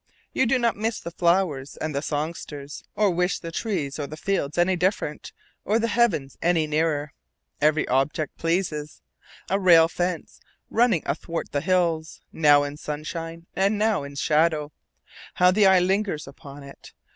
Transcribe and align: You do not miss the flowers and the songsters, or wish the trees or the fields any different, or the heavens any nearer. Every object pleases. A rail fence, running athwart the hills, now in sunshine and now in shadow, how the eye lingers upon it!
You 0.33 0.47
do 0.47 0.57
not 0.57 0.75
miss 0.75 0.99
the 0.99 1.11
flowers 1.11 1.77
and 1.77 1.93
the 1.93 2.01
songsters, 2.01 2.83
or 2.95 3.11
wish 3.11 3.37
the 3.37 3.51
trees 3.51 3.99
or 3.99 4.07
the 4.07 4.17
fields 4.17 4.57
any 4.57 4.75
different, 4.75 5.31
or 5.63 5.77
the 5.77 5.89
heavens 5.89 6.37
any 6.41 6.65
nearer. 6.65 7.13
Every 7.61 7.87
object 7.87 8.35
pleases. 8.35 9.03
A 9.47 9.59
rail 9.59 9.87
fence, 9.87 10.39
running 10.71 11.03
athwart 11.05 11.51
the 11.51 11.61
hills, 11.61 12.19
now 12.33 12.63
in 12.63 12.77
sunshine 12.77 13.45
and 13.55 13.77
now 13.77 14.01
in 14.01 14.15
shadow, 14.15 14.71
how 15.35 15.51
the 15.51 15.67
eye 15.67 15.77
lingers 15.79 16.25
upon 16.25 16.63
it! 16.63 16.93